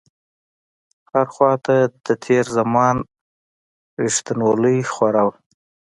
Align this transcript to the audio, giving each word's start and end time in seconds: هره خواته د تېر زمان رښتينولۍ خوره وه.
هره 1.09 1.25
خواته 1.33 1.75
د 2.05 2.07
تېر 2.23 2.45
زمان 2.57 2.95
رښتينولۍ 4.03 4.79
خوره 4.93 5.23
وه. 5.27 5.35